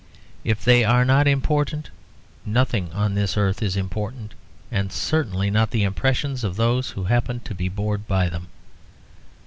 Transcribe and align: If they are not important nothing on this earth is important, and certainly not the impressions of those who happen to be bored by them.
If 0.43 0.65
they 0.65 0.83
are 0.83 1.05
not 1.05 1.27
important 1.27 1.91
nothing 2.43 2.91
on 2.91 3.13
this 3.13 3.37
earth 3.37 3.61
is 3.61 3.77
important, 3.77 4.33
and 4.71 4.91
certainly 4.91 5.51
not 5.51 5.69
the 5.69 5.83
impressions 5.83 6.43
of 6.43 6.55
those 6.55 6.89
who 6.89 7.03
happen 7.03 7.39
to 7.41 7.53
be 7.53 7.69
bored 7.69 8.07
by 8.07 8.27
them. 8.27 8.47